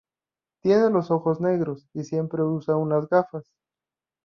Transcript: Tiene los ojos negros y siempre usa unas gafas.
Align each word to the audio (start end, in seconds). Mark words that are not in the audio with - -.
Tiene 0.63 0.89
los 0.89 1.11
ojos 1.11 1.39
negros 1.41 1.87
y 1.93 2.03
siempre 2.05 2.41
usa 2.41 2.75
unas 2.75 3.07
gafas. 3.07 3.45